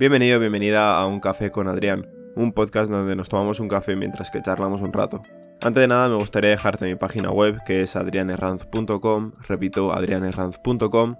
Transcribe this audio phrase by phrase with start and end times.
[0.00, 4.30] Bienvenido, bienvenida a Un Café con Adrián, un podcast donde nos tomamos un café mientras
[4.30, 5.20] que charlamos un rato.
[5.60, 11.16] Antes de nada me gustaría dejarte mi página web que es adrianerranz.com, repito, adrianerranz.com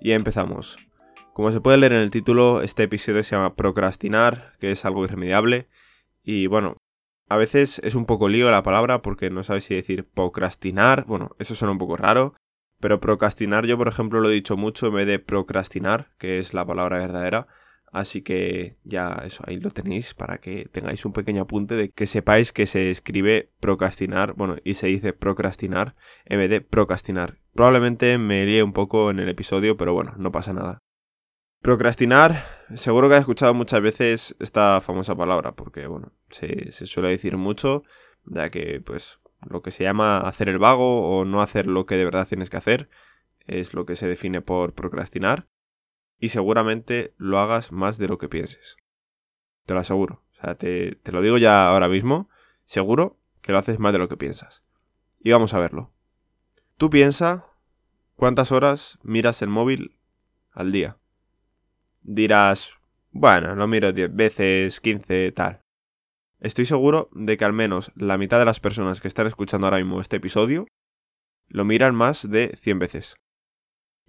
[0.00, 0.78] y empezamos.
[1.34, 5.04] Como se puede leer en el título, este episodio se llama Procrastinar, que es algo
[5.04, 5.66] irremediable
[6.22, 6.76] y bueno,
[7.28, 11.34] a veces es un poco lío la palabra porque no sabes si decir procrastinar, bueno,
[11.40, 12.34] eso suena un poco raro,
[12.78, 16.54] pero procrastinar yo por ejemplo lo he dicho mucho en vez de procrastinar, que es
[16.54, 17.48] la palabra verdadera,
[17.92, 22.06] Así que ya eso, ahí lo tenéis para que tengáis un pequeño apunte de que
[22.06, 27.38] sepáis que se escribe procrastinar, bueno, y se dice procrastinar en vez de procrastinar.
[27.52, 30.78] Probablemente me líe un poco en el episodio, pero bueno, no pasa nada.
[31.62, 32.44] Procrastinar,
[32.76, 37.36] seguro que has escuchado muchas veces esta famosa palabra, porque bueno, se, se suele decir
[37.36, 37.82] mucho,
[38.24, 41.96] ya que pues lo que se llama hacer el vago o no hacer lo que
[41.96, 42.88] de verdad tienes que hacer
[43.46, 45.48] es lo que se define por procrastinar
[46.20, 48.76] y seguramente lo hagas más de lo que pienses.
[49.64, 50.22] Te lo aseguro.
[50.32, 52.28] O sea, te, te, lo digo ya ahora mismo.
[52.64, 54.62] Seguro que lo haces más de lo que piensas.
[55.18, 55.92] Y vamos a verlo.
[56.76, 57.46] Tú piensa
[58.16, 59.96] cuántas horas miras el móvil
[60.52, 60.98] al día.
[62.02, 62.74] Dirás,
[63.10, 65.62] bueno, lo miro 10 veces, 15, tal.
[66.38, 69.78] Estoy seguro de que al menos la mitad de las personas que están escuchando ahora
[69.78, 70.66] mismo este episodio
[71.48, 73.16] lo miran más de 100 veces.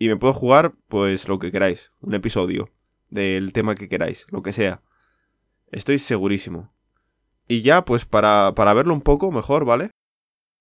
[0.01, 1.91] Y me puedo jugar, pues, lo que queráis.
[1.99, 2.71] Un episodio
[3.11, 4.81] del tema que queráis, lo que sea.
[5.71, 6.73] Estoy segurísimo.
[7.47, 9.91] Y ya, pues, para, para verlo un poco mejor, ¿vale?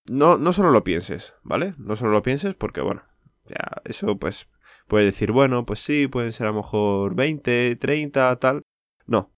[0.04, 1.72] No, no solo lo pienses, ¿vale?
[1.78, 3.02] No solo lo pienses porque, bueno,
[3.46, 4.46] ya, eso, pues,
[4.88, 8.60] puede decir, bueno, pues sí, pueden ser a lo mejor 20, 30, tal.
[9.06, 9.32] No.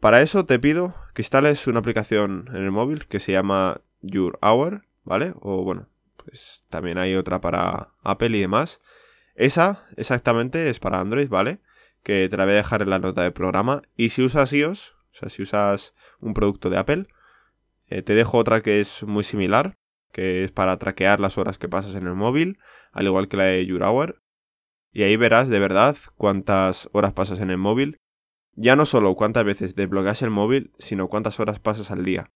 [0.00, 4.38] Para eso te pido que instales una aplicación en el móvil que se llama Your
[4.40, 5.34] Hour, ¿vale?
[5.42, 8.80] O bueno, pues también hay otra para Apple y demás.
[9.34, 11.60] Esa exactamente es para Android, ¿vale?
[12.02, 13.82] Que te la voy a dejar en la nota del programa.
[13.96, 17.06] Y si usas iOS, o sea, si usas un producto de Apple,
[17.86, 19.76] eh, te dejo otra que es muy similar,
[20.12, 22.58] que es para traquear las horas que pasas en el móvil,
[22.92, 24.22] al igual que la de Your Hour.
[24.92, 27.98] Y ahí verás de verdad cuántas horas pasas en el móvil.
[28.52, 32.30] Ya no solo cuántas veces desbloqueas el móvil, sino cuántas horas pasas al día.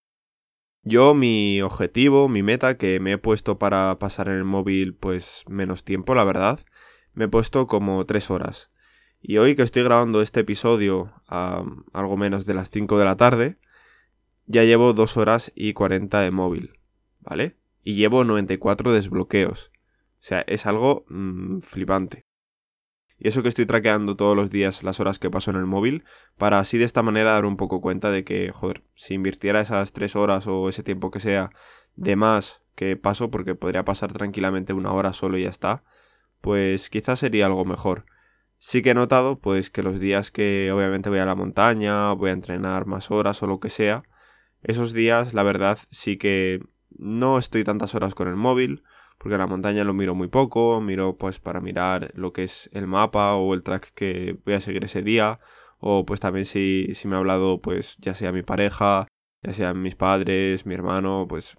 [0.82, 5.44] Yo mi objetivo, mi meta que me he puesto para pasar en el móvil pues
[5.48, 6.60] menos tiempo, la verdad,
[7.18, 8.70] me he puesto como 3 horas.
[9.20, 13.16] Y hoy que estoy grabando este episodio a algo menos de las 5 de la
[13.16, 13.58] tarde,
[14.46, 16.78] ya llevo 2 horas y 40 de móvil,
[17.18, 17.56] ¿vale?
[17.82, 19.72] Y llevo 94 desbloqueos.
[19.74, 22.22] O sea, es algo mmm, flipante.
[23.18, 26.04] Y eso que estoy traqueando todos los días las horas que paso en el móvil,
[26.36, 29.92] para así de esta manera dar un poco cuenta de que, joder, si invirtiera esas
[29.92, 31.50] 3 horas o ese tiempo que sea
[31.96, 35.82] de más que paso, porque podría pasar tranquilamente una hora solo y ya está,
[36.40, 38.06] pues quizás sería algo mejor.
[38.58, 42.30] Sí que he notado pues que los días que obviamente voy a la montaña, voy
[42.30, 44.02] a entrenar más horas o lo que sea,
[44.62, 46.60] esos días la verdad sí que
[46.98, 48.82] no estoy tantas horas con el móvil,
[49.18, 52.68] porque en la montaña lo miro muy poco, miro pues para mirar lo que es
[52.72, 55.38] el mapa o el track que voy a seguir ese día,
[55.78, 59.06] o pues también si, si me ha hablado pues ya sea mi pareja,
[59.42, 61.56] ya sean mis padres, mi hermano, pues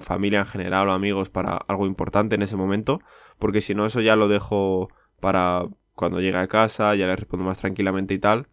[0.00, 3.00] familia en general o amigos para algo importante en ese momento,
[3.38, 4.88] porque si no eso ya lo dejo
[5.20, 8.48] para cuando llegue a casa, ya le respondo más tranquilamente y tal,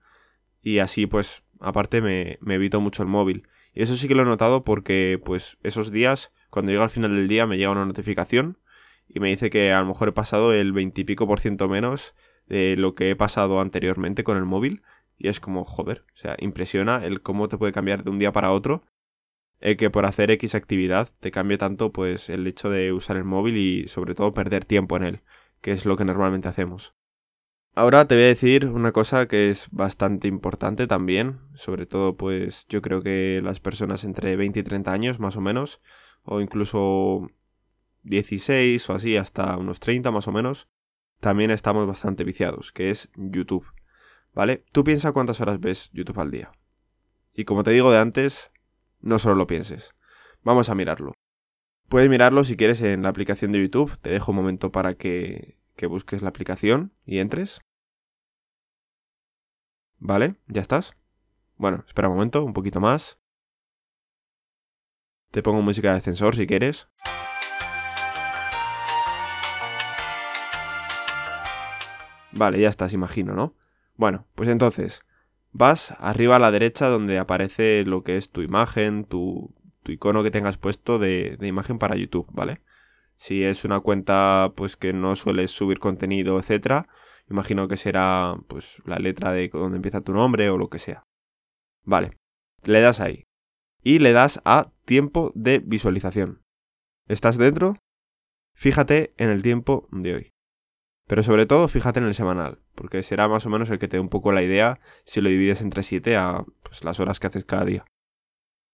[0.62, 3.48] y así pues aparte me, me evito mucho el móvil.
[3.74, 7.16] Y eso sí que lo he notado porque pues esos días, cuando llega al final
[7.16, 8.58] del día me llega una notificación
[9.08, 12.16] y me dice que a lo mejor he pasado el veintipico por ciento menos
[12.48, 14.82] de lo que he pasado anteriormente con el móvil.
[15.18, 18.32] Y es como, joder, o sea, impresiona el cómo te puede cambiar de un día
[18.32, 18.84] para otro
[19.60, 23.26] el que por hacer X actividad te cambie tanto pues el hecho de usar el
[23.26, 25.22] móvil y sobre todo perder tiempo en él,
[25.62, 26.96] que es lo que normalmente hacemos.
[27.76, 32.66] Ahora te voy a decir una cosa que es bastante importante también, sobre todo pues
[32.68, 35.80] yo creo que las personas entre 20 y 30 años más o menos,
[36.24, 37.30] o incluso
[38.04, 40.68] 16 o así hasta unos 30 más o menos,
[41.20, 43.66] también estamos bastante viciados, que es YouTube.
[44.34, 44.64] ¿Vale?
[44.72, 46.52] Tú piensa cuántas horas ves YouTube al día.
[47.34, 48.52] Y como te digo de antes,
[49.00, 49.94] no solo lo pienses.
[50.44, 51.14] Vamos a mirarlo.
[51.88, 53.98] Puedes mirarlo si quieres en la aplicación de YouTube.
[54.00, 57.62] Te dejo un momento para que, que busques la aplicación y entres.
[59.98, 60.96] Vale, ya estás.
[61.58, 63.20] Bueno, espera un momento, un poquito más.
[65.32, 66.88] Te pongo música de ascensor si quieres.
[72.32, 73.56] Vale, ya estás, imagino, ¿no?
[73.96, 75.02] Bueno, pues entonces,
[75.52, 80.24] vas arriba a la derecha donde aparece lo que es tu imagen, tu, tu icono
[80.24, 82.62] que tengas puesto de, de, imagen para YouTube, ¿vale?
[83.18, 86.88] Si es una cuenta pues que no sueles subir contenido, etcétera,
[87.30, 91.04] Imagino que será pues la letra de donde empieza tu nombre o lo que sea.
[91.84, 92.18] Vale,
[92.64, 93.24] le das ahí.
[93.84, 96.42] Y le das a tiempo de visualización.
[97.08, 97.78] ¿Estás dentro?
[98.56, 100.32] Fíjate en el tiempo de hoy.
[101.10, 103.98] Pero sobre todo fíjate en el semanal, porque será más o menos el que te
[103.98, 107.26] dé un poco la idea si lo divides entre 7 a pues, las horas que
[107.26, 107.84] haces cada día.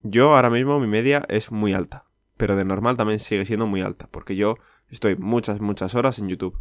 [0.02, 3.80] Yo ahora mismo mi media es muy alta, pero de normal también sigue siendo muy
[3.80, 4.58] alta, porque yo
[4.90, 6.60] estoy muchas, muchas horas en YouTube.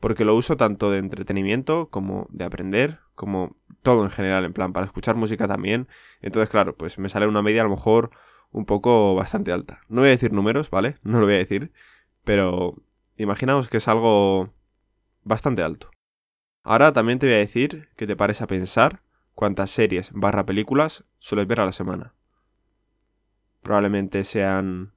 [0.00, 4.74] Porque lo uso tanto de entretenimiento como de aprender, como todo en general, en plan,
[4.74, 5.88] para escuchar música también.
[6.20, 8.10] Entonces, claro, pues me sale una media a lo mejor
[8.50, 9.80] un poco bastante alta.
[9.88, 10.98] No voy a decir números, ¿vale?
[11.02, 11.72] No lo voy a decir,
[12.22, 12.76] pero
[13.16, 14.52] imaginaos que es algo
[15.24, 15.90] bastante alto.
[16.62, 19.02] Ahora también te voy a decir que te pares a pensar
[19.34, 22.14] cuántas series barra películas sueles ver a la semana.
[23.62, 24.92] Probablemente sean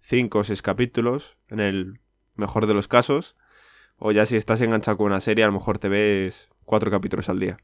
[0.00, 2.00] 5 o 6 capítulos, en el
[2.34, 3.36] mejor de los casos,
[3.96, 7.28] o ya si estás enganchado con una serie, a lo mejor te ves 4 capítulos
[7.28, 7.58] al día.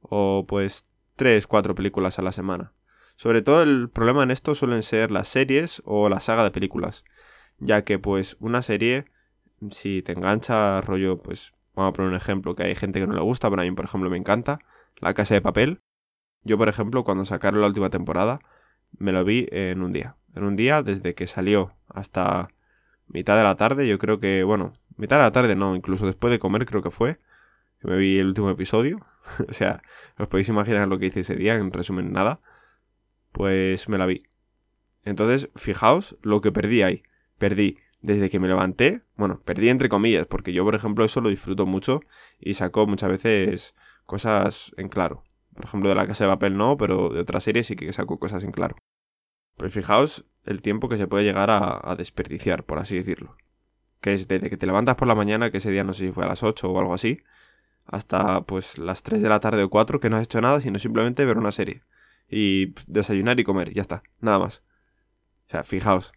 [0.00, 0.86] O pues
[1.16, 2.72] 3, 4 películas a la semana.
[3.16, 7.04] Sobre todo el problema en esto suelen ser las series o la saga de películas,
[7.58, 9.06] ya que pues una serie
[9.70, 13.14] si te engancha, rollo, pues vamos a poner un ejemplo que hay gente que no
[13.14, 14.58] le gusta, pero a mí, por ejemplo, me encanta,
[14.96, 15.80] La Casa de Papel.
[16.42, 18.40] Yo, por ejemplo, cuando sacaron la última temporada,
[18.98, 20.16] me lo vi en un día.
[20.34, 22.48] En un día, desde que salió hasta
[23.06, 26.30] mitad de la tarde, yo creo que, bueno, mitad de la tarde no, incluso después
[26.30, 27.18] de comer creo que fue,
[27.80, 29.06] que me vi el último episodio.
[29.48, 29.82] o sea,
[30.18, 32.40] os podéis imaginar lo que hice ese día, en resumen nada.
[33.32, 34.24] Pues me la vi.
[35.04, 37.02] Entonces, fijaos lo que perdí ahí.
[37.38, 41.28] Perdí desde que me levanté, bueno, perdí entre comillas, porque yo, por ejemplo, eso lo
[41.28, 42.00] disfruto mucho
[42.38, 43.74] y saco muchas veces
[44.04, 45.24] cosas en claro.
[45.54, 48.18] Por ejemplo, de la casa de papel no, pero de otras series sí que saco
[48.18, 48.76] cosas en claro.
[49.56, 53.36] Pues fijaos el tiempo que se puede llegar a, desperdiciar, por así decirlo.
[54.00, 56.12] Que es desde que te levantas por la mañana, que ese día no sé si
[56.12, 57.22] fue a las 8 o algo así,
[57.84, 60.78] hasta pues las 3 de la tarde o 4 que no has hecho nada, sino
[60.78, 61.82] simplemente ver una serie.
[62.30, 64.62] Y desayunar y comer, ya está, nada más.
[65.48, 66.12] O sea, fijaos,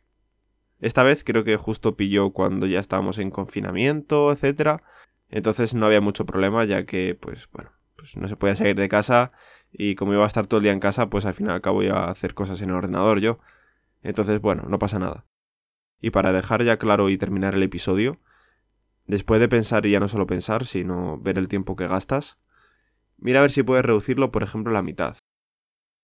[0.82, 4.84] esta vez creo que justo pilló cuando ya estábamos en confinamiento, etcétera.
[5.30, 8.90] Entonces no había mucho problema, ya que, pues, bueno, pues no se podía salir de
[8.90, 9.32] casa.
[9.72, 12.06] Y como iba a estar todo el día en casa, pues al final acabo iba
[12.06, 13.40] a hacer cosas en el ordenador yo.
[14.02, 15.28] Entonces, bueno, no pasa nada.
[16.00, 18.20] Y para dejar ya claro y terminar el episodio,
[19.06, 22.40] después de pensar y ya no solo pensar, sino ver el tiempo que gastas,
[23.18, 25.16] mira a ver si puedes reducirlo, por ejemplo, a la mitad.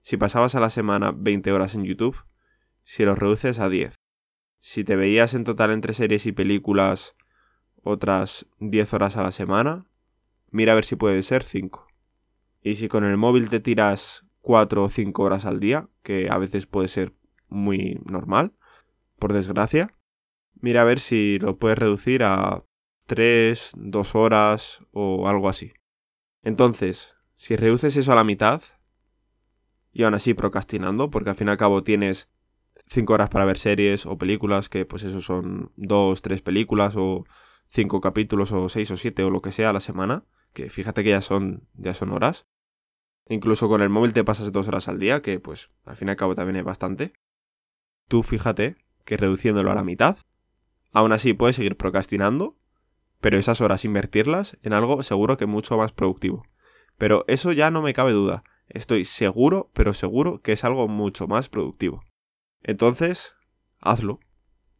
[0.03, 2.15] Si pasabas a la semana 20 horas en YouTube,
[2.83, 3.97] si lo reduces a 10
[4.67, 7.15] si te veías en total entre series y películas
[7.83, 9.85] otras 10 horas a la semana,
[10.51, 11.87] mira a ver si pueden ser 5.
[12.61, 16.37] Y si con el móvil te tiras 4 o 5 horas al día, que a
[16.37, 17.13] veces puede ser
[17.47, 18.57] muy normal,
[19.17, 19.95] por desgracia,
[20.59, 22.65] mira a ver si lo puedes reducir a
[23.05, 25.71] 3, 2 horas o algo así.
[26.43, 28.61] Entonces, si reduces eso a la mitad,
[29.93, 32.27] y aún así procrastinando, porque al fin y al cabo tienes
[32.87, 37.25] 5 horas para ver series o películas, que pues eso son 2, 3 películas o
[37.67, 40.23] 5 capítulos o 6 o 7 o lo que sea a la semana,
[40.53, 42.47] que fíjate que ya son, ya son horas.
[43.29, 46.11] Incluso con el móvil te pasas 2 horas al día, que pues al fin y
[46.11, 47.13] al cabo también es bastante.
[48.07, 50.17] Tú fíjate que reduciéndolo a la mitad,
[50.93, 52.57] aún así puedes seguir procrastinando,
[53.19, 56.43] pero esas horas invertirlas en algo seguro que mucho más productivo.
[56.97, 58.43] Pero eso ya no me cabe duda.
[58.69, 62.03] Estoy seguro, pero seguro que es algo mucho más productivo.
[62.63, 63.35] Entonces,
[63.79, 64.19] hazlo.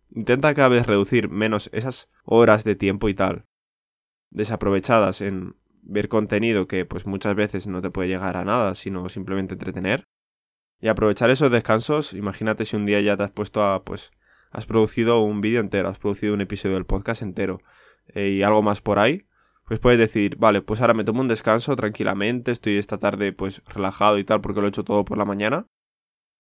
[0.10, 3.46] Intenta cada vez reducir menos esas horas de tiempo y tal,
[4.30, 9.08] desaprovechadas en ver contenido que pues muchas veces no te puede llegar a nada, sino
[9.10, 10.06] simplemente entretener.
[10.80, 14.12] Y aprovechar esos descansos, imagínate si un día ya te has puesto a, pues,
[14.52, 17.60] has producido un vídeo entero, has producido un episodio del podcast entero
[18.14, 19.28] eh, y algo más por ahí,
[19.66, 23.62] pues puedes decir, vale, pues ahora me tomo un descanso tranquilamente, estoy esta tarde pues
[23.66, 25.68] relajado y tal porque lo he hecho todo por la mañana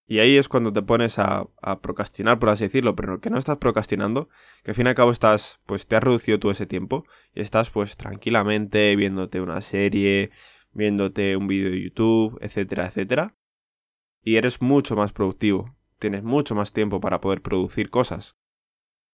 [0.09, 1.49] y ahí es cuando te pones a,
[1.81, 4.29] procrastinar, por así decirlo, pero que no estás procrastinando,
[4.63, 7.41] que al fin y al cabo estás, pues te has reducido tú ese tiempo y
[7.41, 10.31] estás pues tranquilamente viéndote una serie,
[10.71, 13.35] viéndote un vídeo de YouTube, etcétera, etcétera.
[14.23, 18.37] Y eres mucho más productivo, tienes mucho más tiempo para poder producir cosas.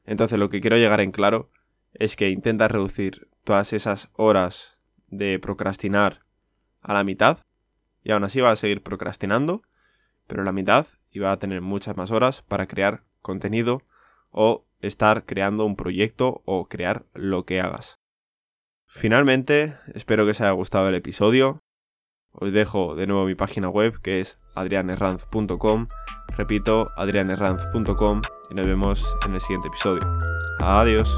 [0.05, 1.49] Entonces lo que quiero llegar en claro
[1.93, 6.19] es que intentas reducir todas esas horas de procrastinar
[6.81, 7.39] a la mitad
[8.03, 9.63] y aún así vas a seguir procrastinando
[10.33, 13.83] pero la mitad iba a tener muchas más horas para crear contenido
[14.31, 17.99] o estar creando un proyecto o crear lo que hagas.
[18.87, 21.59] Finalmente, espero que os haya gustado el episodio.
[22.31, 25.85] Os dejo de nuevo mi página web que es adrianerranz.com.
[26.35, 30.01] Repito, adrianerranz.com y nos vemos en el siguiente episodio.
[30.61, 31.15] Adiós.